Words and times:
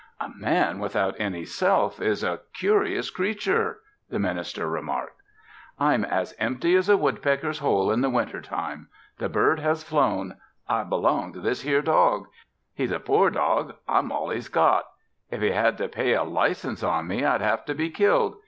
"A 0.19 0.29
man 0.29 0.79
without 0.79 1.13
any 1.19 1.45
Self 1.45 2.01
is 2.01 2.23
a 2.23 2.39
curious 2.53 3.11
creature," 3.11 3.81
the 4.09 4.17
minister 4.17 4.67
remarked. 4.67 5.21
"I'm 5.79 6.03
as 6.05 6.33
empty 6.39 6.73
as 6.73 6.89
a 6.89 6.97
woodpecker's 6.97 7.59
hole 7.59 7.91
in 7.91 8.01
the 8.01 8.09
winter 8.09 8.41
time. 8.41 8.87
The 9.19 9.29
bird 9.29 9.59
has 9.59 9.83
flown. 9.83 10.37
I 10.67 10.85
belong 10.85 11.33
to 11.33 11.39
this 11.39 11.63
'ere 11.63 11.83
dog. 11.83 12.25
He's 12.73 12.91
a 12.91 12.99
poor 12.99 13.29
dog. 13.29 13.75
I'm 13.87 14.11
all 14.11 14.29
he's 14.31 14.49
got. 14.49 14.87
If 15.29 15.41
he 15.43 15.51
had 15.51 15.77
to 15.77 15.87
pay 15.87 16.13
a 16.15 16.23
license 16.23 16.81
on 16.81 17.05
me 17.07 17.23
I'd 17.23 17.41
have 17.41 17.63
to 17.65 17.75
be 17.75 17.91
killed. 17.91 18.37